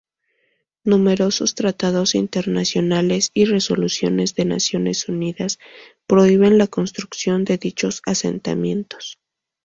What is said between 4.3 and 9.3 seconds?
de Naciones Unidas prohíben la construcción de dichos asentamientos.